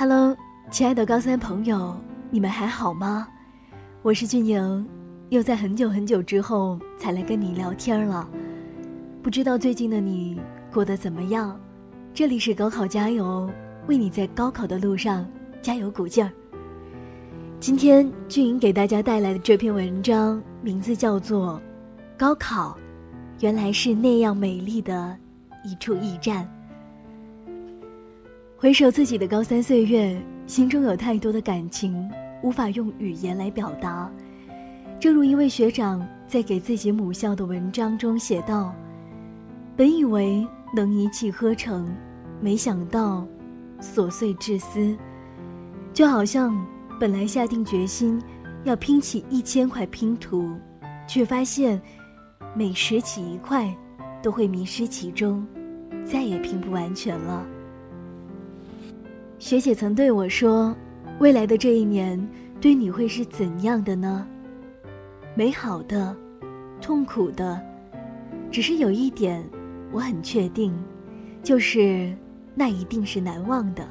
[0.00, 0.36] Hello，
[0.70, 1.92] 亲爱的高三朋友，
[2.30, 3.26] 你们还好吗？
[4.00, 4.88] 我是俊莹，
[5.30, 8.30] 又在很久很久之后才来跟你聊天了。
[9.24, 10.40] 不知道最近的你
[10.72, 11.58] 过得怎么样？
[12.14, 13.50] 这里是高考加油，
[13.88, 15.26] 为你在高考的路上
[15.60, 16.30] 加油鼓劲儿。
[17.58, 21.60] 今天俊莹给大家带来的这篇文章名字叫做
[22.16, 22.78] 《高考》，
[23.42, 25.18] 原来是那样美丽的
[25.64, 26.48] 一处驿站。
[28.60, 32.10] 回首自己的高三岁月，心中有太多的感情，
[32.42, 34.10] 无法用语言来表达。
[34.98, 38.74] 正如一位学长在给自己母校的文章中写道
[39.78, 40.44] ：“本以为
[40.74, 41.88] 能一气呵成，
[42.40, 43.24] 没想到
[43.80, 44.98] 琐碎至私。
[45.92, 46.52] 就好像
[46.98, 48.20] 本来下定决心
[48.64, 50.50] 要拼起一千块拼图，
[51.06, 51.80] 却发现
[52.56, 53.72] 每拾起一块，
[54.20, 55.46] 都会迷失其中，
[56.04, 57.46] 再也拼不完全了。”
[59.38, 60.74] 学姐曾对我说
[61.20, 62.20] ：“未来的这一年，
[62.60, 64.26] 对你会是怎样的呢？
[65.36, 66.14] 美好的，
[66.80, 67.60] 痛苦的，
[68.50, 69.48] 只是有一点，
[69.92, 70.76] 我很确定，
[71.40, 72.12] 就是
[72.52, 73.88] 那一定是难忘的。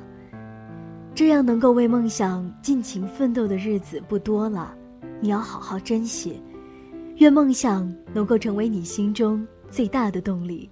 [1.15, 4.75] 这样能够为梦想尽情奋斗的日子不多了，
[5.21, 6.43] 你要好好珍惜。
[7.15, 10.69] 愿梦想能够成为你心中最大的动力，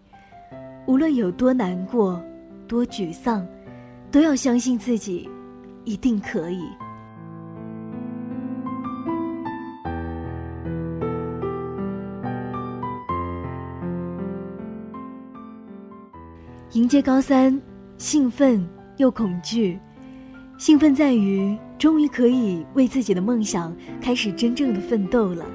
[0.86, 2.22] 无论有多难过，
[2.68, 3.48] 多沮丧。”
[4.16, 5.30] 都要相信自己，
[5.84, 6.64] 一定可以。
[16.72, 17.62] 迎接高三，
[17.98, 19.78] 兴奋又恐惧。
[20.58, 25.46] 兴奋在于终于可以为自己的梦想开始真正的奋斗了，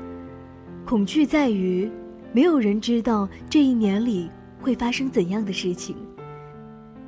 [0.84, 1.90] 恐惧在于
[2.30, 4.30] 没有人知道这一年里
[4.60, 5.96] 会发生怎样的事情。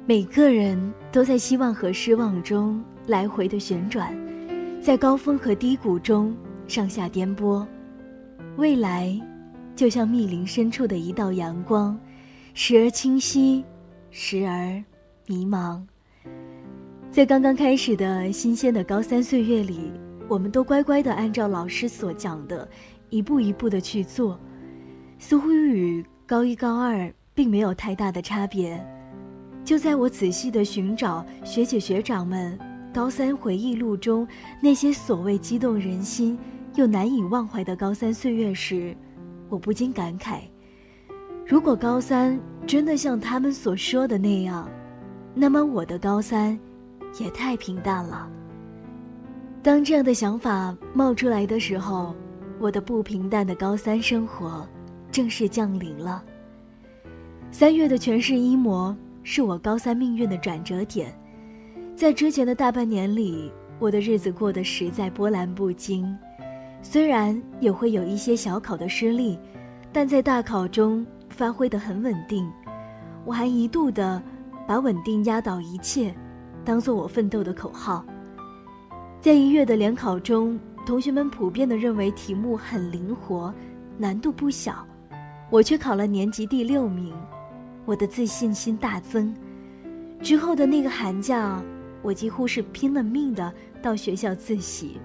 [0.05, 4.13] 每个人都在希望和失望中来回的旋转，
[4.81, 7.65] 在高峰和低谷中上下颠簸。
[8.57, 9.17] 未来，
[9.77, 11.97] 就像密林深处的一道阳光，
[12.53, 13.65] 时而清晰，
[14.11, 14.83] 时而
[15.27, 15.81] 迷茫。
[17.13, 19.93] 在刚刚开始的新鲜的高三岁月里，
[20.27, 22.69] 我们都乖乖的按照老师所讲的，
[23.09, 24.37] 一步一步的去做，
[25.21, 28.85] 似乎与高一高二并没有太大的差别。
[29.65, 32.59] 就在我仔细的寻找学姐学长们
[32.93, 34.27] 高三回忆录中
[34.61, 36.37] 那些所谓激动人心
[36.75, 38.95] 又难以忘怀的高三岁月时，
[39.49, 40.41] 我不禁感慨：
[41.47, 44.69] 如果高三真的像他们所说的那样，
[45.33, 46.59] 那么我的高三
[47.21, 48.29] 也太平淡了。
[49.63, 52.15] 当这样的想法冒出来的时候，
[52.59, 54.69] 我的不平淡的高三生活
[55.11, 56.23] 正式降临了。
[57.53, 58.95] 三月的全市一模。
[59.23, 61.13] 是我高三命运的转折点，
[61.95, 66.17] 在之前的大半年里，我的日子过得实在波澜不惊。
[66.83, 69.39] 虽然也会有一些小考的失利，
[69.93, 72.51] 但在大考中发挥得很稳定。
[73.25, 74.21] 我还一度的
[74.67, 76.13] 把“稳定压倒一切”
[76.65, 78.05] 当做我奋斗的口号。
[79.21, 83.55] 在一月的联考中，同学们普遍的认为题目很灵活，
[83.97, 84.85] 难度不小，
[85.51, 87.15] 我却考了年级第六名。
[87.85, 89.35] 我的自信心大增，
[90.23, 91.63] 之后的那个寒假，
[92.01, 94.99] 我几乎是拼了命的到学校自习，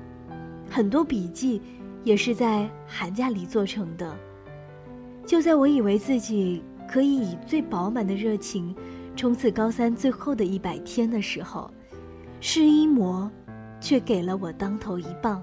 [0.70, 1.62] 很多笔记
[2.04, 4.16] 也是在寒假里做成的。
[5.26, 8.74] 就在我以为自己可以以最饱满的热情
[9.16, 11.70] 冲刺高三最后的一百天的时候，
[12.40, 13.30] 试一模
[13.82, 15.42] 却给了我当头一棒。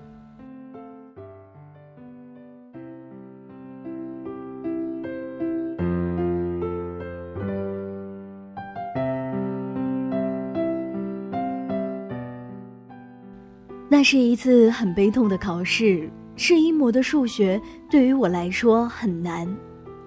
[13.96, 19.46] 那是一次很悲痛的考试，是一模的数学对于我来说很难，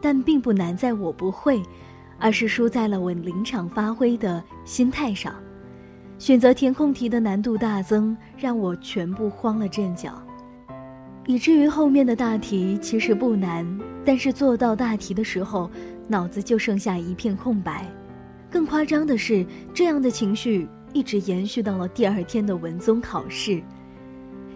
[0.02, 1.64] 但并不难在我不会，
[2.20, 5.34] 而是输在了我临场发挥的心态上。
[6.20, 10.22] 选择填空题的难度大增，让我全部慌了阵脚，
[11.26, 13.66] 以至于后面的大题其实不难，
[14.04, 15.72] 但是做到大题的时候，
[16.10, 17.90] 脑子就剩下一片空白。
[18.52, 23.64] 更夸张的是，这样的情绪一直延续到了第二天的文综考试。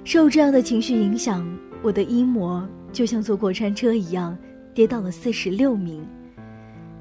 [0.04, 1.48] 受这样的情绪影响，
[1.82, 4.38] 我的一模就像坐过山车一样，
[4.74, 6.06] 跌到了四十六名。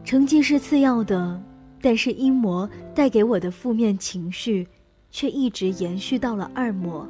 [0.04, 1.40] 成绩是次要的，
[1.80, 4.66] 但是一模带给我的负面情绪，
[5.10, 7.08] 却一直延续到了二模。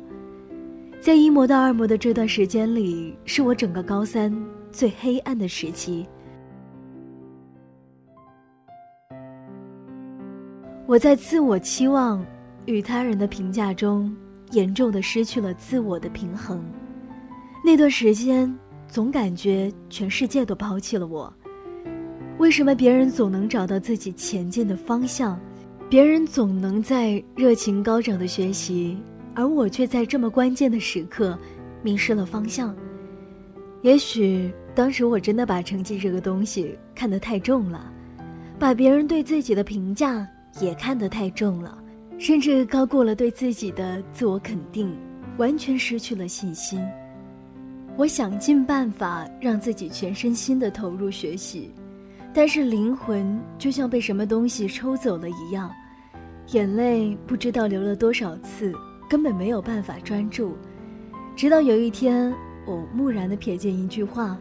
[1.01, 4.33] 在一模到二模的这段时间里，是我整个高三
[4.71, 6.07] 最黑暗的时期。
[10.87, 12.25] 我在自我期望
[12.67, 14.15] 与他人的评价中，
[14.51, 16.63] 严重的失去了自我的平衡。
[17.65, 18.53] 那段时间，
[18.89, 21.33] 总感觉全世界都抛弃了我。
[22.39, 25.39] 为什么别人总能找到自己前进的方向？
[25.89, 28.97] 别人总能在热情高涨的学习，
[29.35, 31.37] 而我却在这么关键的时刻
[31.83, 32.75] 迷失了方向。
[33.83, 37.93] 也许当时我真的把成绩这个东西看得太重了，
[38.59, 40.27] 把别人对自己的评价
[40.61, 41.80] 也看得太重了，
[42.21, 44.95] 甚至高过了对自己的自我肯定，
[45.39, 46.79] 完全失去了信心。
[47.97, 51.73] 我想尽办法让自己全身心的投入学习。
[52.35, 55.73] 但是灵魂就像被什么东西抽走了一样，
[56.53, 58.71] 眼泪不知道流了多少次，
[59.09, 60.55] 根本没有办法专注。
[61.35, 62.31] 直到有一天，
[62.67, 64.39] 我木然的瞥见一句话：“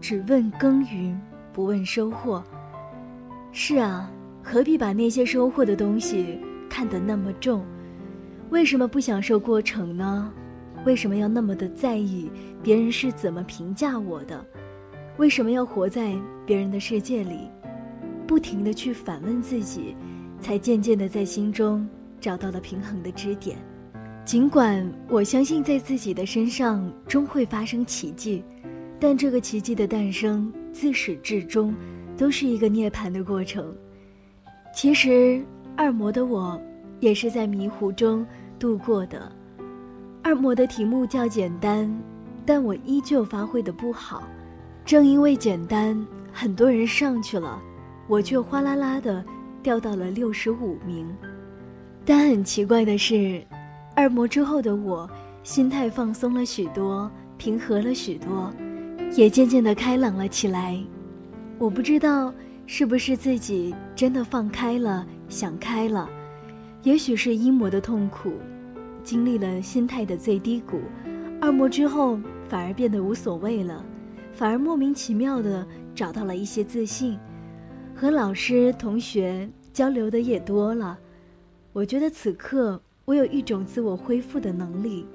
[0.00, 1.20] 只问耕耘，
[1.52, 2.40] 不问收获。”
[3.50, 4.08] 是啊，
[4.44, 6.38] 何必把那些收获的东西
[6.76, 7.64] 看得那么重？
[8.50, 10.30] 为什么不享受过程呢？
[10.84, 12.30] 为什么要那么的在意
[12.62, 14.44] 别人是怎么评价我的？
[15.16, 16.14] 为什么要活在
[16.44, 17.48] 别人的世界里？
[18.26, 19.96] 不停的去反问自己，
[20.38, 21.88] 才渐渐的在心中
[22.20, 23.56] 找到了平衡的支点。
[24.26, 28.44] 尽管我相信在自己的身上终会发生奇迹，
[29.00, 31.74] 但这个奇迹的诞生自始至终
[32.18, 33.74] 都是一个涅槃的过程。
[34.74, 35.42] 其实
[35.76, 36.60] 二模的我
[37.00, 38.26] 也是在迷糊中
[38.58, 39.30] 度过的。
[40.22, 41.88] 二模的题目较简单，
[42.44, 44.24] 但我依旧发挥的不好。
[44.84, 47.60] 正因为简单，很多人上去了，
[48.08, 49.24] 我却哗啦啦的
[49.62, 51.06] 掉到了六十五名。
[52.04, 53.44] 但很奇怪的是，
[53.94, 55.08] 二模之后的我，
[55.42, 58.50] 心态放松了许多，平和了许多，
[59.16, 60.78] 也渐渐的开朗了起来。
[61.58, 62.32] 我不知道
[62.66, 66.10] 是不是自己真的放开了，想开了，
[66.82, 68.32] 也许是一模的痛苦，
[69.04, 70.80] 经历了心态的最低谷，
[71.40, 72.18] 二模之后
[72.48, 73.84] 反而变得无所谓了。
[74.32, 77.18] 反而莫名其妙的找到了一些自信，
[77.94, 80.98] 和老师同学交流的也多了。
[81.72, 85.06] 我觉得此刻我有一种自我恢复的能力，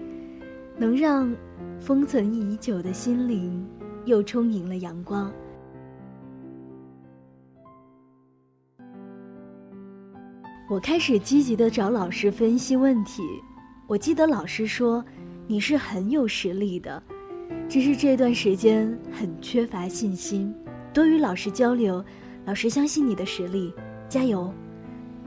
[0.77, 1.31] 能让
[1.79, 3.63] 封存已久的心灵
[4.05, 5.31] 又充盈了阳光。
[10.71, 13.21] 我开始积极的找老师分析问题。
[13.87, 15.03] 我记得老师说
[15.45, 17.03] ：“你是很有实力的。”
[17.67, 20.55] 只是这段时间很缺乏信心，
[20.93, 22.01] 多与老师交流，
[22.45, 23.73] 老师相信你的实力，
[24.07, 24.49] 加油！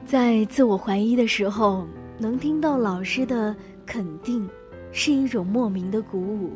[0.06, 1.87] 在自我怀疑的时候，
[2.17, 3.55] 能听到老师的
[3.85, 4.49] 肯定，
[4.93, 6.52] 是一种莫名的鼓舞。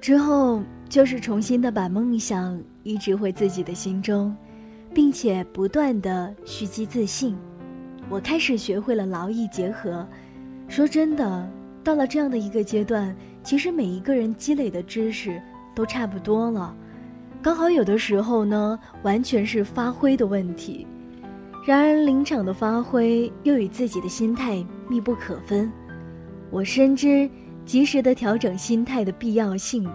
[0.00, 4.36] 之后就是重新的把梦想移植回自己的心中，
[4.92, 7.38] 并且不断的蓄积自信。
[8.08, 10.06] 我开始学会了劳逸结合。
[10.68, 11.48] 说真的，
[11.84, 13.14] 到了这样的一个阶段。
[13.42, 15.40] 其实每一个人积累的知识
[15.72, 16.74] 都差不多了，
[17.40, 20.84] 刚好有的时候呢，完全是发挥的问题。
[21.64, 25.70] 然而临场的发挥又与自己的心态密不可分。
[26.50, 27.30] 我深知
[27.64, 29.88] 及时的调整心态的必要性，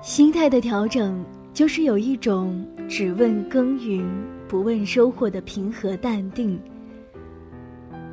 [0.00, 1.22] 心态的调整
[1.52, 4.02] 就是有一种只问耕耘
[4.48, 6.58] 不问收获的平和淡定。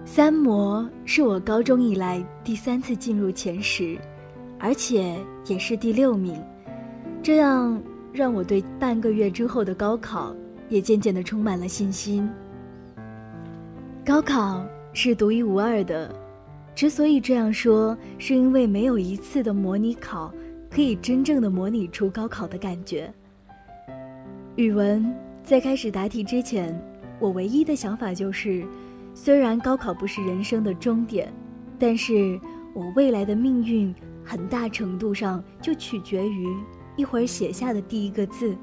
[0.06, 3.98] 三模是我高中以来第三次进入前十。
[4.58, 5.16] 而且
[5.48, 6.42] 也是第六名，
[7.22, 7.80] 这样
[8.14, 10.34] 让我对半个月之后的高考
[10.70, 12.28] 也渐渐的充满了信心。
[14.06, 16.10] 高考是独一无二的，
[16.74, 20.34] 之所以这样说，是因为没有一次的模拟考
[20.72, 23.14] 可以真正的模拟出高考的感觉。
[24.56, 25.06] 语文
[25.44, 26.74] 在开始答题之前，
[27.20, 28.66] 我唯一的想法就是，
[29.16, 31.34] 虽然高考不是人生的终点，
[31.80, 32.40] 但是
[32.76, 33.92] 我未来的命运。
[34.28, 36.48] 很大程度上就取决于
[36.96, 38.56] 一会儿写下的第一个字，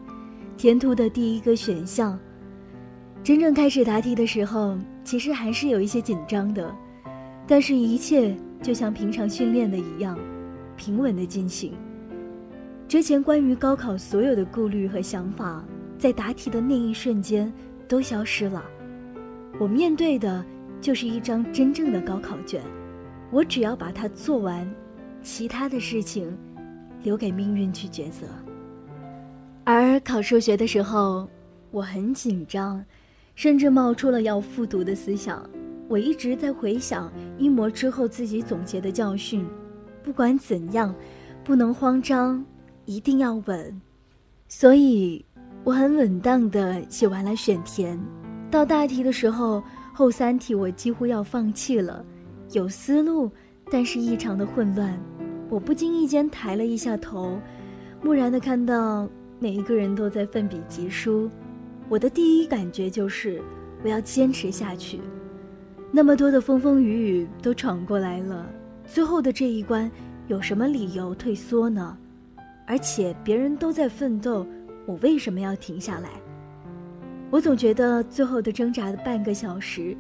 [0.57, 2.19] 填涂的第一个选项。
[3.23, 6.75] 真正开始答题的时候，其实还是有一些紧张的，
[7.47, 10.19] 但是一切就像平常训练的一样，
[10.77, 11.75] 平稳的进行。
[12.89, 15.65] 之前关于高考所有的顾虑和想法，
[15.97, 17.53] 在答题的那一瞬间
[17.87, 18.61] 都消失了。
[19.59, 20.45] 我面对的
[20.81, 22.61] 就是一张真正的高考卷，
[23.31, 24.69] 我只要把它做完。
[25.23, 26.37] 其他的事情，
[27.05, 28.27] 留给命运去抉择。
[29.63, 31.29] 而考数学的时候，
[31.71, 32.85] 我很紧张，
[33.37, 35.49] 甚至冒出了要复读的思想。
[35.89, 39.47] 我一直在回想一模之后自己总结的教训。
[40.03, 40.93] 不管怎样，
[41.45, 42.45] 不能慌张，
[42.87, 43.81] 一定要稳。
[44.49, 45.25] 所以，
[45.63, 47.97] 我很稳当的写完了选填。
[48.53, 52.05] 到大题的时候，后三题我几乎要放弃了，
[52.51, 53.31] 有思路，
[53.71, 54.95] 但是异常的混乱。
[55.49, 57.41] 我不经意间抬了一下头，
[58.03, 61.31] 木然的看到每一个人都在奋笔疾书。
[61.89, 63.41] 我的第一感觉就是，
[63.83, 65.01] 我要坚持下去。
[65.91, 68.47] 那么多的风风雨雨都闯过来了，
[68.85, 69.91] 最后的这一关，
[70.29, 71.97] 有什么理由退缩呢？
[72.67, 74.47] 而且别人都在奋斗，
[74.85, 76.11] 我为什么要停下来？
[77.33, 79.97] 我总觉得最后的挣扎的半个小时，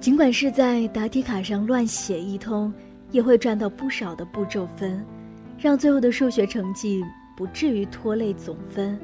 [0.00, 2.74] 尽管是在答题卡上乱写一通，
[3.12, 5.06] 也会赚到不少的步骤分，
[5.56, 7.00] 让最后的数学成绩
[7.36, 8.98] 不至于拖累总分。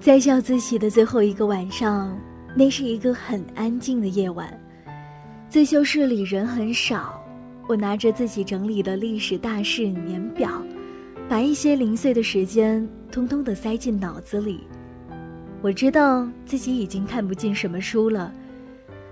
[0.00, 2.18] 在校自习的最后一个晚上，
[2.56, 4.52] 那是一个很安静的夜晚，
[5.48, 7.22] 自修室里人很少。
[7.68, 10.50] 我拿着自己整理的历史大事年表，
[11.30, 14.66] 把一些零碎的时间通通的塞进脑子里。
[15.62, 18.32] 我知道自己已经看不进什么书了，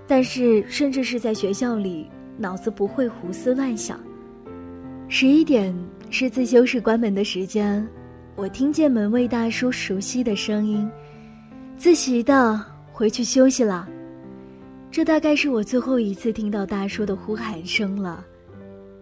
[0.05, 3.97] 但是甚至是在学校里，脑子不会胡思乱想。
[5.07, 5.73] 十一点
[6.09, 7.87] 是自修室关门的时间。
[8.35, 10.91] 我听见门卫大叔熟悉的声音
[11.79, 12.61] ：“自习的，
[12.91, 13.87] 回去休息了。”
[14.91, 18.25] 这大概是我最后一次听到大叔的呼喊声了。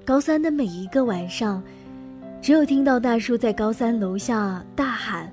[0.06, 1.64] 高三的每一个晚上，
[2.42, 5.32] 只有听到大叔在高三楼下大喊：“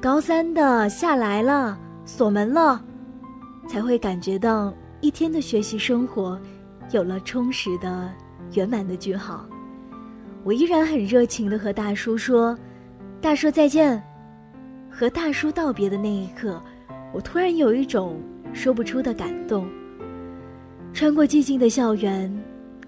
[0.00, 2.82] 高三的下来了，锁门了”，
[3.68, 6.40] 才会感觉到一天的学习生活
[6.90, 8.10] 有了充实的、
[8.54, 9.46] 圆满的句号。
[10.42, 12.58] 我依然很热情的和大叔说。
[13.20, 14.02] 大叔再见，
[14.90, 16.58] 和大叔道别的那一刻，
[17.12, 18.18] 我突然有一种
[18.54, 19.68] 说不出的感动。
[20.94, 22.34] 穿过寂静的校园，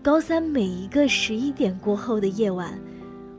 [0.03, 2.73] 高三每一个十一点过后的夜晚，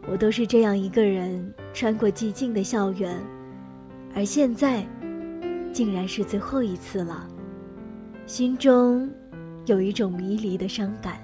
[0.06, 3.18] 我都是这样一个人穿过寂静的校园，
[4.14, 4.86] 而现在，
[5.72, 7.26] 竟然是最后一次了，
[8.26, 9.10] 心中
[9.66, 11.23] 有一种迷离的伤感。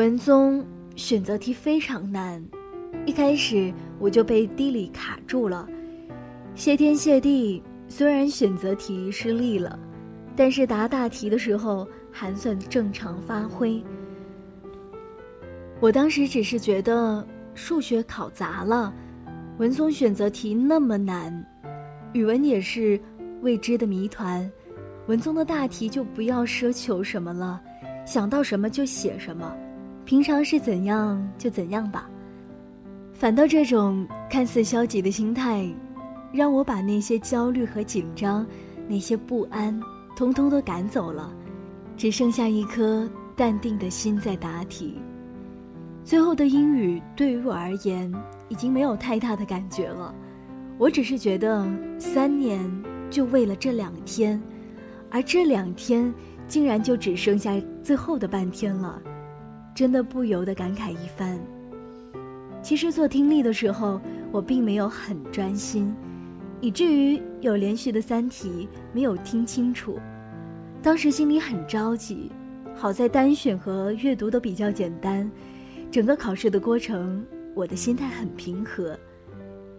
[0.00, 0.64] 文综
[0.96, 2.42] 选择题非常难，
[3.04, 5.68] 一开始我就被地理卡住了。
[6.54, 9.78] 谢天谢地，虽然选择题失利了，
[10.34, 13.84] 但是答大题的时候还算正常发挥。
[15.80, 17.22] 我当时只是觉得
[17.54, 18.94] 数学考砸了，
[19.58, 21.46] 文综选择题那么难，
[22.14, 22.98] 语文也是
[23.42, 24.50] 未知的谜团，
[25.08, 27.60] 文综的大题就不要奢求什么了，
[28.06, 29.54] 想到什么就写什么。
[30.10, 32.10] 平常是怎样就怎样吧，
[33.12, 35.64] 反倒这种看似消极的心态，
[36.32, 38.44] 让我把那些焦虑和紧张、
[38.88, 39.80] 那些不安，
[40.16, 41.32] 通通都赶走了，
[41.96, 45.00] 只剩下一颗淡定的心在答题。
[46.02, 48.12] 最后的英语对于我而言
[48.48, 50.12] 已经没有太大的感觉了，
[50.76, 51.64] 我只是觉得
[52.00, 52.68] 三年
[53.10, 54.42] 就为了这两天，
[55.08, 56.12] 而这两天
[56.48, 59.00] 竟然就只剩下最后的半天了。
[59.80, 61.40] 真的不由得感慨一番。
[62.60, 63.98] 其实做听力的时候，
[64.30, 65.96] 我并没有很专心，
[66.60, 69.98] 以至于有连续的三题没有听清楚。
[70.82, 72.30] 当时心里很着急，
[72.76, 75.30] 好在单选和阅读都比较简单。
[75.90, 78.94] 整个考试的过程，我的心态很平和。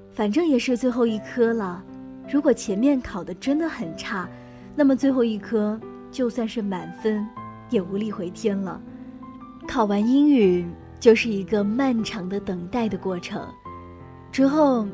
[0.10, 1.84] 反正也是最后一科了，
[2.28, 4.28] 如果前面考的真的很差，
[4.76, 5.80] 那么最后一科
[6.12, 7.24] 就算是满分，
[7.70, 8.82] 也无力回天了。
[9.68, 10.66] 考完英语
[11.00, 13.48] 就是一个漫长的等待的过程，
[14.32, 14.88] 之后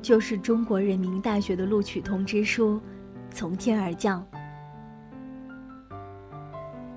[0.00, 2.80] 就是中国人民大学的录取通知书
[3.30, 4.24] 从天而降。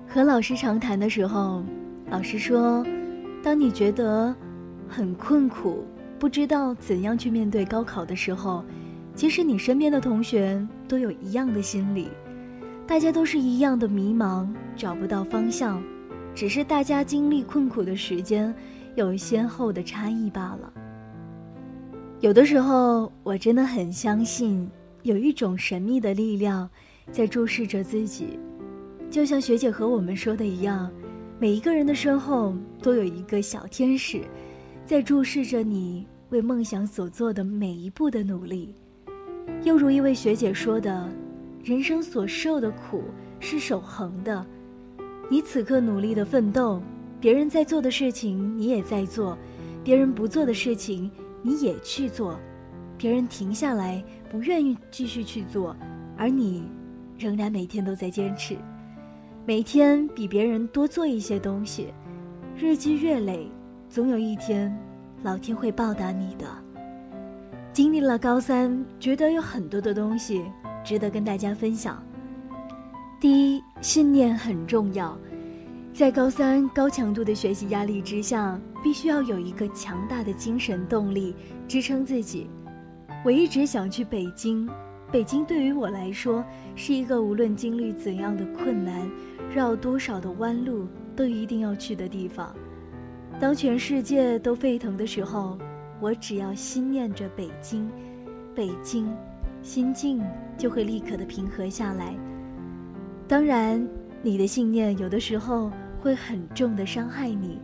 [0.06, 1.64] 和老师长谈的时候，
[2.08, 2.86] 老师说
[3.42, 4.34] ：“当你觉得
[4.88, 5.84] 很困苦，
[6.18, 8.64] 不知道怎样去面对高考的时候，
[9.14, 12.08] 其实你身边的同学都有一样的心理，
[12.86, 15.82] 大家都是一样的迷茫，找不到方向。”
[16.34, 18.52] 只是大家经历困苦的时间
[18.96, 20.72] 有先后的差异罢了。
[22.20, 24.68] 有的时候，我真的很相信
[25.02, 26.68] 有一种神秘的力量
[27.12, 28.38] 在注视着自己，
[29.10, 30.90] 就像学姐和我们说的一样，
[31.38, 34.22] 每一个人的身后都有一个小天使，
[34.86, 38.74] 在注视着你为梦想所做的每一步的努力。
[39.62, 41.08] 又如一位学姐说的
[41.62, 43.04] ：“人生所受的苦
[43.38, 44.44] 是守恒的。”
[45.30, 46.80] 你此刻努力的奋斗，
[47.20, 49.36] 别人在做的事情你也在做，
[49.82, 51.10] 别人不做的事情
[51.42, 52.38] 你也去做，
[52.98, 55.74] 别人停下来不愿意继续去做，
[56.16, 56.64] 而你
[57.18, 58.56] 仍然每天都在坚持，
[59.46, 61.88] 每天比别人多做一些东西，
[62.56, 63.48] 日积月累，
[63.88, 64.76] 总有一天，
[65.22, 66.46] 老天会报答你的。
[67.72, 70.44] 经历了高三，觉得有很多的东西
[70.84, 72.00] 值得跟大家分享。
[73.24, 75.18] 第一，信念很重要。
[75.94, 81.34] 在高三高强度的学习压力之下，必须要有一个强大的精神动力
[81.66, 82.50] 支撑自己。
[83.24, 84.68] 我一直想去北京，
[85.10, 86.44] 北京对于我来说
[86.76, 89.10] 是一个无论经历怎样的困难，
[89.54, 92.54] 绕多少的弯路都一定要去的地方。
[93.40, 95.56] 当全世界都沸腾的时候，
[95.98, 97.90] 我只要心念着北京，
[98.54, 99.10] 北京，
[99.62, 100.22] 心境
[100.58, 102.14] 就会立刻的平和下来。
[103.26, 103.86] 当然，
[104.22, 105.70] 你的信念有的时候。
[106.04, 107.58] 会很重的伤害你，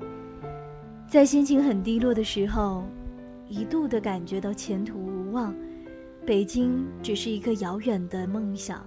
[1.07, 2.87] 在心情很低落的时候，
[3.51, 5.55] 一度的感觉到前途无望，
[6.25, 8.83] 北京只是一个遥远的梦想，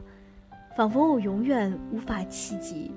[0.76, 2.90] 仿佛我永远无法企及。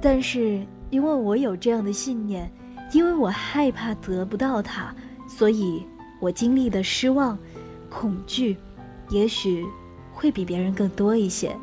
[0.00, 2.50] 但是因为我有这样的信念，
[2.94, 4.96] 因为我害怕得不到它，
[5.28, 5.84] 所以
[6.18, 7.38] 我经历的失望、
[7.90, 8.56] 恐惧，
[9.10, 9.66] 也许
[10.14, 11.54] 会比别人更多一些。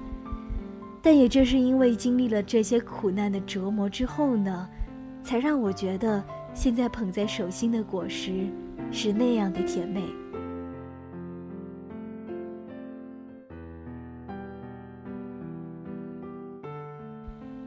[1.06, 4.68] 但也正是因为经历了这些苦难的折磨之后呢，
[5.22, 6.24] 才让我觉得
[6.56, 8.48] 现在捧在手心的果实
[8.90, 10.02] 是那样的甜美。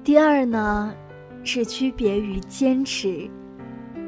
[0.03, 0.93] 第二呢，
[1.45, 3.31] 是区别于坚持。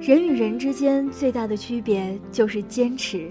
[0.00, 3.30] 人与人之间最大的区别就是坚持。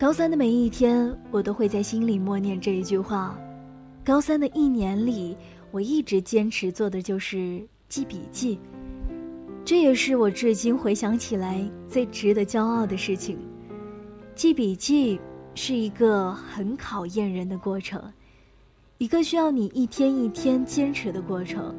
[0.00, 3.38] 高三的每一天，我都会在心里默念这一句话。
[4.04, 5.36] 高三的一年里，
[5.70, 8.58] 我一直坚持做的就是记笔记，
[9.64, 13.38] 这也是我至今回想起来最值得骄傲的事情。
[14.34, 15.20] 记笔记
[15.54, 18.02] 是一个很考验人的过程，
[18.98, 21.72] 一个需要你一天一天坚持的过程。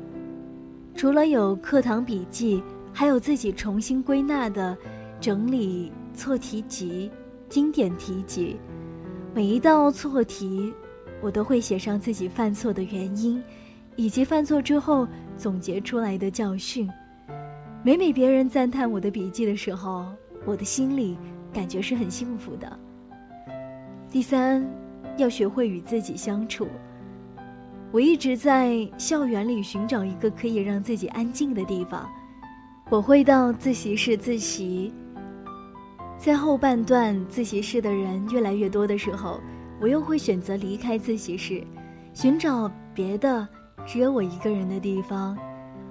[0.95, 4.77] 除了有课堂笔记，还有自己重新归纳的
[5.19, 7.11] 整理错题集、
[7.49, 8.55] 经典题集，
[9.33, 10.73] 每一道错题。
[11.23, 13.41] 我都会写上自己犯错的原因，
[13.95, 15.07] 以及犯错之后
[15.37, 16.89] 总结出来的教训。
[17.81, 20.05] 每每别人赞叹我的笔记的时候，
[20.45, 21.17] 我的心里
[21.53, 22.77] 感觉是很幸福的。
[24.11, 24.61] 第三，
[25.15, 26.67] 要学会与自己相处。
[27.93, 32.09] 我一直在校园里寻找一个可以让自己安静的地方。
[32.89, 34.93] 我会到自习室自习。
[36.17, 39.39] 在后半段自习室的人越来越多的时候。
[39.81, 41.61] 我又会选择离开自习室，
[42.13, 43.47] 寻找别的
[43.85, 45.37] 只有我一个人的地方。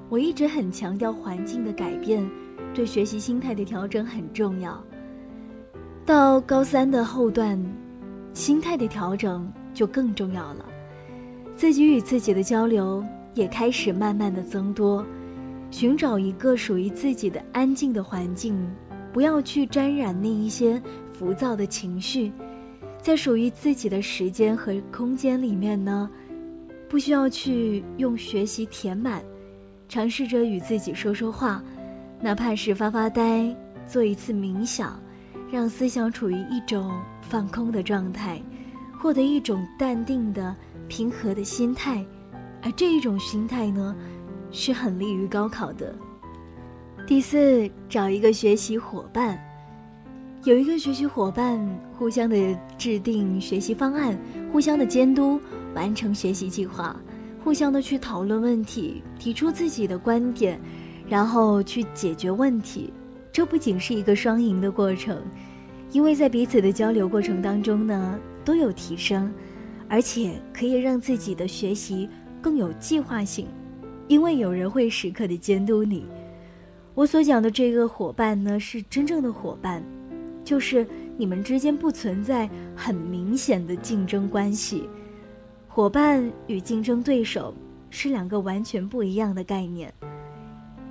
[0.08, 2.26] 我一直很强调环境的改变，
[2.74, 4.82] 对学习心态的调整很重要。
[6.04, 7.58] 到高三的后段，
[8.34, 10.66] 心态的调整就更重要了。
[11.54, 15.04] 自己与自己的交流也开始慢慢的增多，
[15.70, 18.54] 寻找一个属于自己的安静的环境，
[19.12, 20.80] 不要去沾染那一些
[21.12, 22.32] 浮躁的情绪。
[23.02, 26.08] 在属于自己的时间和空间里面呢，
[26.88, 29.20] 不需要去用学习填满，
[29.88, 31.60] 尝试着与自己说说话，
[32.20, 33.52] 哪怕是发发呆，
[33.88, 35.02] 做一次冥想，
[35.50, 38.40] 让思想处于一种放空的状态，
[38.96, 40.54] 获得一种淡定的、
[40.86, 42.06] 平和的心态，
[42.62, 43.96] 而这一种心态呢，
[44.52, 45.92] 是很利于高考的。
[47.04, 49.36] 第四，找一个学习伙伴。
[50.44, 51.56] 有一个学习伙伴，
[51.96, 52.36] 互相的
[52.76, 54.18] 制定学习方案，
[54.50, 55.40] 互相的监督，
[55.72, 56.96] 完成学习计划，
[57.44, 60.60] 互相的去讨论问题，提出自己的观点，
[61.08, 62.92] 然后去解决问题。
[63.30, 65.22] 这不仅是一个双赢的过程，
[65.92, 69.32] 因为在彼此的交流过程当中呢，都有提升，
[69.88, 72.08] 而且可以让自己的学习
[72.40, 73.46] 更有计划性，
[74.08, 76.04] 因为有人会时刻的监督你。
[76.94, 79.80] 我所讲的这个伙伴呢，是真正的伙伴。
[80.44, 84.88] 就是你们之间不存在很明显的竞争关系，
[85.68, 87.54] 伙伴与竞争对手
[87.90, 89.92] 是两个完全不一样的概念。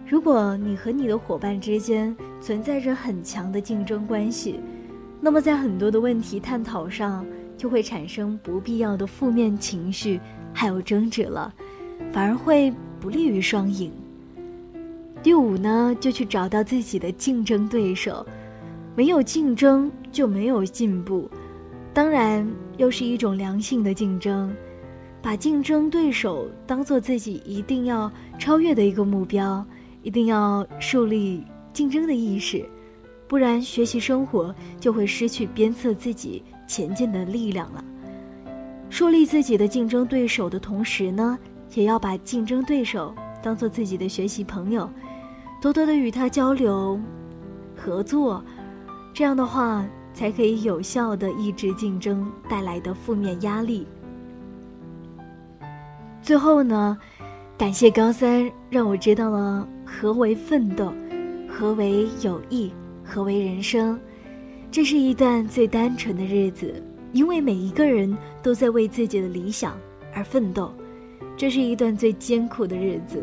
[0.08, 4.60] 如果你和你的伙伴之间存在着很强的竞争关系，
[5.20, 7.26] 那么在很多的问题探讨上
[7.58, 10.20] 就会产生不必要的负面情绪，
[10.54, 11.54] 还有争执了，
[12.12, 13.92] 反而会不利于双赢。
[15.24, 18.26] 第五呢，就去找到自己的竞争对手。
[18.96, 21.30] 没有竞争就没有进步，
[21.94, 24.54] 当然又是一种良性的竞争。
[25.22, 29.64] 把竞争对手当做自己一定要超越的一个目标，
[30.02, 32.68] 一定要树立竞争的意识，
[33.28, 37.86] 不然学习生活就会失去鞭策自己前进的力量了。
[38.90, 41.38] 树立自己的竞争对手的同时呢，
[41.76, 44.90] 也要把竞争对手当做自己的学习朋友，
[45.62, 47.00] 多多的与他交流、
[47.78, 48.44] 合作，
[49.14, 53.86] 这样的话才可以有效的抑制竞争带来的负面压力。
[56.22, 56.98] 最后呢，
[57.58, 60.94] 感谢高三，让我知道了何为奋斗，
[61.50, 62.72] 何为友谊，
[63.04, 64.00] 何为人生。
[64.72, 66.82] 这是一段最单纯的日子。
[67.14, 69.78] 因为每一个人都在为自己的理想
[70.14, 70.74] 而奋斗，
[71.36, 73.22] 这是一段最艰苦的日子。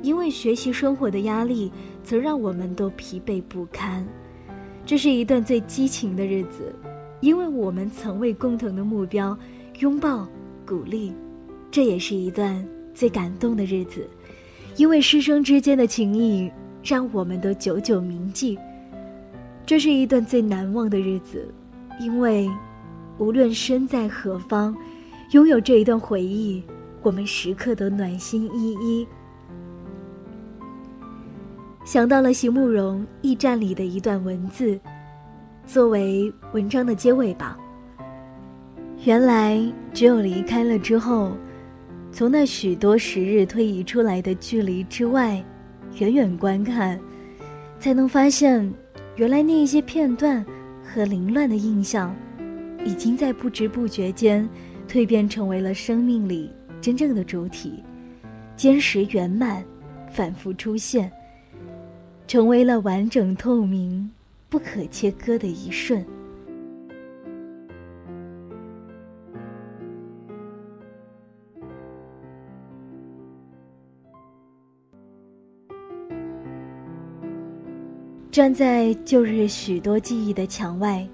[0.00, 1.70] 因为学习生活的压力
[2.02, 4.02] 曾让我们都疲惫不堪，
[4.86, 6.74] 这是一段最激情的日子。
[7.20, 9.36] 因为我们曾为共同的目标
[9.80, 10.26] 拥抱、
[10.66, 11.12] 鼓励，
[11.70, 14.08] 这也是一段最感动的日子。
[14.76, 16.50] 因为师生之间的情谊
[16.82, 18.58] 让我们都久久铭记，
[19.66, 21.46] 这是一段最难忘的日子。
[22.00, 22.48] 因为。
[23.18, 24.76] 无论身在何方，
[25.30, 26.62] 拥有这一段回忆，
[27.00, 29.06] 我们时刻都暖心依依。
[31.86, 34.76] 想到了席慕容《驿站》里的一段文字，
[35.64, 37.56] 作为文章的结尾吧。
[39.04, 39.62] 原来，
[39.94, 41.30] 只有离开了之后，
[42.10, 45.40] 从那许多时日推移出来的距离之外，
[46.00, 46.98] 远远观看，
[47.78, 48.68] 才能发现，
[49.14, 50.44] 原来那一些片段
[50.82, 52.12] 和凌乱的印象。
[52.84, 54.48] 已经在不知不觉间
[54.88, 57.80] 蜕变成为了生命里真正的主体，
[58.56, 59.64] 坚实圆满，
[60.10, 61.10] 反复出现，
[62.26, 64.10] 成为了完整透明、
[64.48, 66.04] 不可切割的一瞬。
[78.30, 81.06] 站在旧日许多记忆的墙外。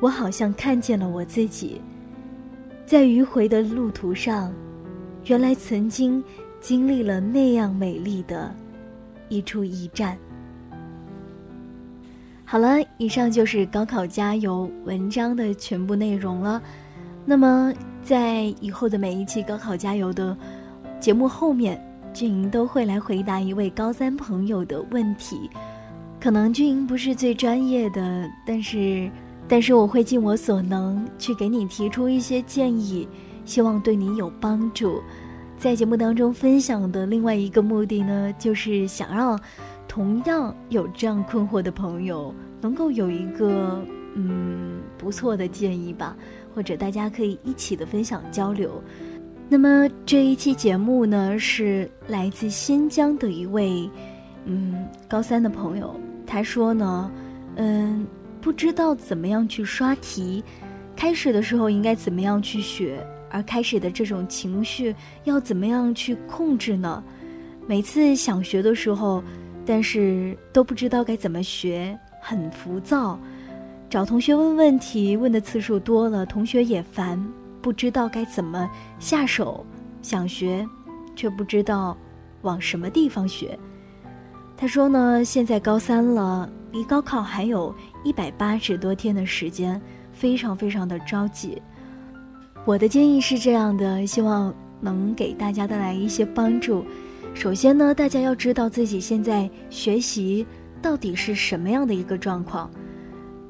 [0.00, 1.80] 我好像看见了我自己，
[2.84, 4.52] 在迂回的路途上，
[5.24, 6.22] 原来曾经
[6.60, 8.54] 经历了那样美丽的
[9.28, 10.18] 一处驿站。
[12.44, 16.62] 好了，以上就是高考加油文章的全部内容了。
[17.24, 20.36] 那么，在以后的每一期高考加油的
[21.00, 25.50] 节目后面，俊莹都会来回答一位高三朋友的问题。
[26.20, 29.10] 可能俊莹不是最专业的，但是。
[29.46, 33.06] 但是我会尽我所能去给你提出一些建议，
[33.44, 35.02] 希望对你有帮助。
[35.58, 39.38] 在节目当中分享的另外一个目的呢，就是想让
[39.94, 43.80] 同样有这样困惑的朋友能够有一个
[44.16, 46.16] 嗯不错的建议吧，
[46.52, 48.82] 或者大家可以一起的分享交流。
[49.48, 53.88] 那么这一期节目呢，是来自新疆的一位
[54.46, 55.94] 嗯高三的朋友，
[56.26, 57.08] 他说呢，
[57.54, 58.04] 嗯。
[58.40, 60.44] 不知道怎么样去刷题，
[60.94, 67.02] 开始的时候应该怎么样去学，而开始的这种情绪要怎么样去控制呢？
[67.66, 69.24] 每次想学的时候，
[69.66, 73.18] 但是都不知道该怎么学，很浮躁。
[73.88, 77.22] 找同学问问题，问的次数多了，同学也烦，
[77.62, 79.64] 不知道该怎么下手。
[80.02, 80.66] 想学，
[81.16, 81.96] 却不知道
[82.42, 83.58] 往什么地方学。
[84.56, 87.74] 他说呢，现在高三了，离高考还有。
[88.04, 89.80] 一百八十多天的时间，
[90.12, 91.62] 非常非常的着急。
[92.66, 96.84] 我的建议是这样的，希望能给大家带来一些帮助。
[97.34, 100.46] 首先呢，大家要知道自己现在学习
[100.80, 102.70] 到底是什么样的一个状况。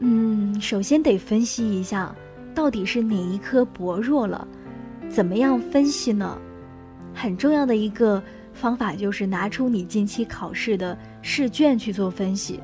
[0.01, 2.13] 嗯，首先得分析一下，
[2.55, 4.49] 到底是哪一科薄弱了。
[5.09, 6.37] 怎么样分析呢？
[7.13, 8.21] 很重要的一个
[8.53, 12.59] 方法就是拿出你近期考试的试卷去做分析。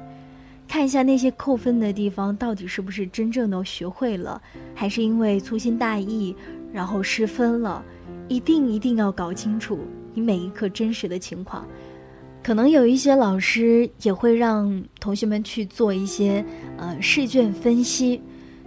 [0.66, 4.40] 看一下那些扣分的地方，到底是不是真正的学会了，
[4.74, 6.34] 还是因为粗心大意
[6.72, 7.84] 然后失分了？
[8.26, 9.80] 一定一定要搞清楚
[10.14, 11.66] 你每一课真实的情况。
[12.42, 16.44] 可能有一些老师也会让同学们去做一些
[16.78, 18.20] 呃试卷分析，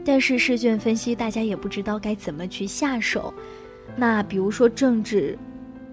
[0.06, 3.34] 但是试卷分析大家也不知道该怎么去下手。
[3.96, 5.38] 那比如说政治，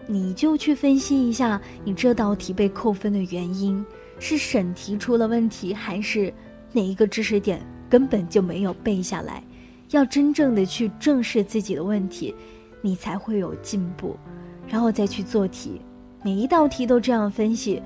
[0.06, 3.84] 你就去分析一下你这道题被扣分的原因。
[4.22, 6.30] 是审题出了问题，还是
[6.72, 7.58] 哪一个知识点
[7.88, 9.42] 根本就没有背下来？
[9.92, 12.34] 要真正的去正视自己的问题，
[12.82, 14.14] 你才会有进步，
[14.68, 15.81] 然后再去做题。
[16.23, 17.83] 每一道题都这样分析，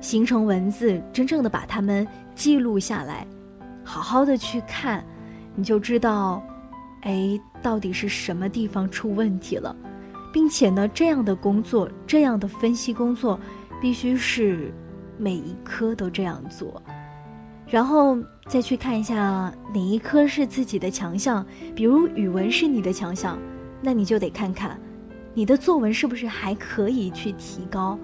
[0.00, 3.26] 形成文字，真正的把它们记录下来，
[3.84, 5.04] 好好的去看，
[5.54, 6.42] 你就知道，
[7.02, 9.74] 哎，到底是什么地方出问题了，
[10.32, 13.38] 并且呢，这样的工作，这样的分析工作，
[13.80, 14.72] 必须是。
[15.20, 16.80] 每一科都这样做，
[17.66, 23.36] 然后再去看一下哪一科是自己的强项，比如语文是你的强项，
[23.82, 24.80] 那你就得看看，
[25.38, 27.96] 你的作文是不是还可以去提高。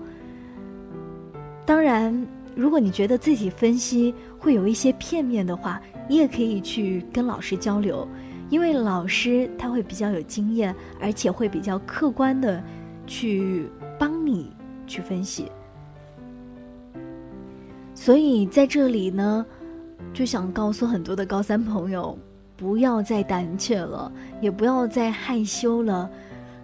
[1.67, 2.15] 当然，
[2.55, 8.07] 如果你觉得自己分析会有一些片面的话，你也可以去跟老师交流，
[8.51, 12.63] 因为老师他会比较有经验，而且会比较客观的
[13.05, 13.69] 去
[13.99, 14.53] 帮你
[14.87, 15.51] 去分析。
[17.97, 19.45] 所以在这里呢，
[20.13, 22.17] 就想告诉很多的高三朋友，
[22.57, 26.09] 不要再胆怯了，也不要再害羞了。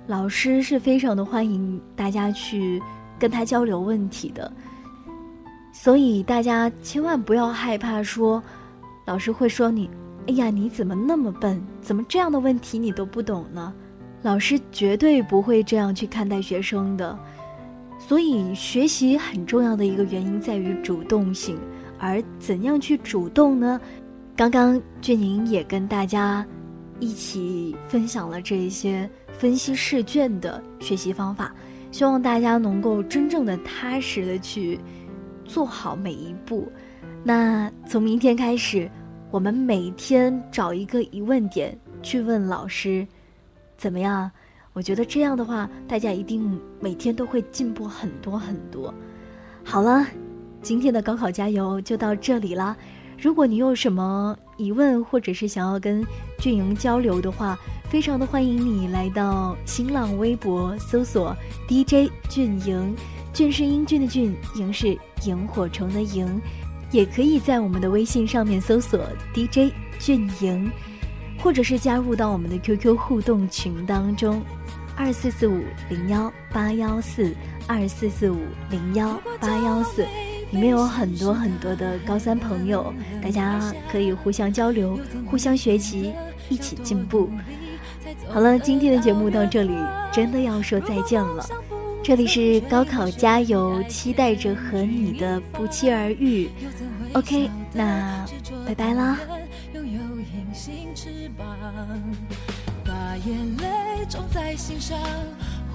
[0.06, 2.82] 老师是非常的欢迎大家去
[3.18, 4.52] 跟他交流问题的，
[5.72, 8.42] 所以大家千万不要害怕说，
[9.04, 9.88] 老师会说你，
[10.26, 11.62] 哎呀，你怎么那么笨？
[11.80, 13.72] 怎么这样的问题你都不懂呢？
[14.22, 17.18] 老师绝对不会这样去看待学生的。
[17.98, 21.58] 所以，学习很重要的一个原因在于主动性，
[21.98, 23.80] 而怎样去主动呢？
[24.34, 26.44] 刚刚俊宁也跟大家
[27.00, 31.52] 一起分享了这一些分析试卷的学习方法，
[31.90, 34.78] 希望大家能够真正的踏实的去
[35.44, 36.70] 做好每一步。
[37.24, 38.88] 那从明天开始，
[39.30, 43.06] 我们每天找一个疑问点去问老师，
[43.76, 44.30] 怎么样？
[44.72, 48.94] 我觉得这样的话，大家一定每天都会进步很多很多。
[49.64, 50.06] 好了，
[50.62, 52.76] 今天的高考加油就到这里啦。
[53.18, 56.06] 如果你有什么疑问，或者是想要跟
[56.38, 61.34] 俊莹交流的话，非常的欢迎你来到新浪微博搜索
[61.66, 62.94] DJ 俊莹，
[63.32, 66.40] 俊是英俊的俊，莹是萤火虫的萤，
[66.90, 69.00] 也可以在我们的微信上面搜索
[69.34, 70.70] DJ 俊莹，
[71.38, 74.42] 或者是加入到我们的 QQ 互动群当中。
[74.96, 77.34] 二四四五零幺八幺四，
[77.66, 78.36] 二四四五
[78.68, 80.04] 零幺八幺四，
[80.52, 83.60] 里面有很多很多的高三朋友，大家
[83.90, 84.98] 可以互相交流、
[85.30, 86.12] 互相学习，
[86.48, 87.30] 一起进步。
[88.28, 89.72] 好了，今天的节目到这里，
[90.12, 91.46] 真的要说再见了。
[92.02, 96.48] 这里是高考加油，期待着和你的不期而遇。
[97.12, 98.26] OK，那
[98.66, 99.18] 拜拜啦。
[102.84, 104.98] 把眼泪种在心上，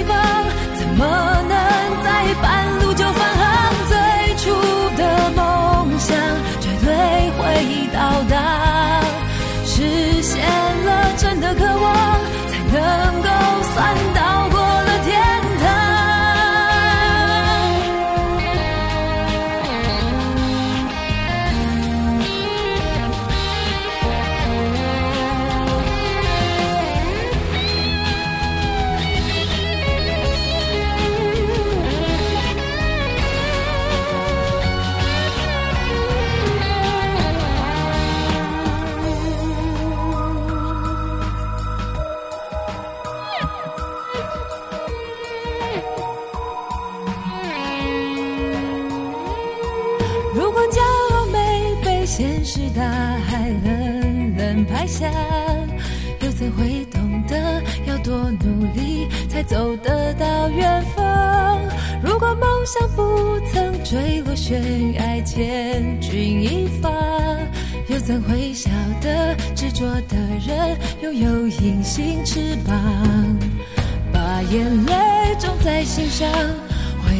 [11.53, 13.29] 的渴望，才能够
[13.73, 14.20] 算到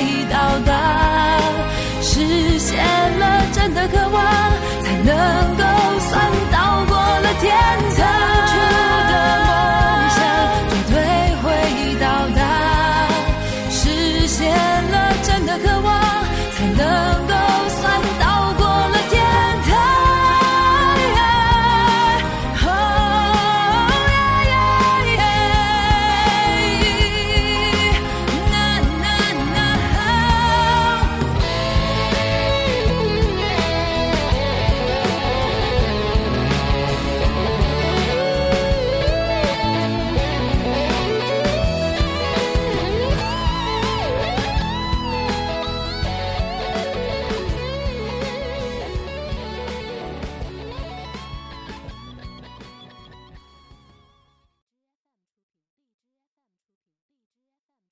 [0.00, 0.99] 已到达。